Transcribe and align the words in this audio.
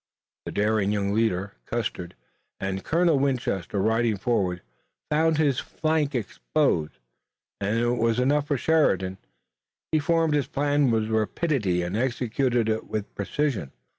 The 0.47 0.51
daring 0.51 0.91
young 0.91 1.13
leader, 1.13 1.53
Custer, 1.67 2.09
and 2.59 2.83
Colonel 2.83 3.19
Winchester, 3.19 3.79
riding 3.79 4.17
forward, 4.17 4.63
found 5.11 5.37
his 5.37 5.59
flank 5.59 6.15
exposed, 6.15 6.97
and 7.59 7.77
it 7.77 7.87
was 7.87 8.17
enough 8.17 8.47
for 8.47 8.57
Sheridan. 8.57 9.19
He 9.91 9.99
formed 9.99 10.33
his 10.33 10.47
plan 10.47 10.89
with 10.89 11.11
rapidity 11.11 11.83
and 11.83 11.95
executed 11.95 12.67
it 12.67 12.87
with 12.87 13.13
precision. 13.13 13.73